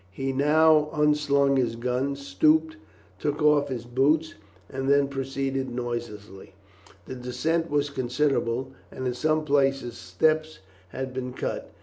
He 0.09 0.33
now 0.33 0.89
unslung 0.93 1.57
his 1.57 1.75
gun, 1.75 2.15
stooped 2.15 2.73
and 2.73 2.81
took 3.19 3.39
off 3.43 3.69
his 3.69 3.85
boots, 3.85 4.33
and 4.67 4.89
then 4.89 5.07
proceeded 5.07 5.69
noiselessly. 5.69 6.55
The 7.05 7.13
descent 7.13 7.69
was 7.69 7.91
considerable, 7.91 8.71
and 8.89 9.05
in 9.05 9.13
some 9.13 9.45
places 9.45 9.93
steps 9.99 10.57
had 10.89 11.13
been 11.13 11.33
cut. 11.33 11.69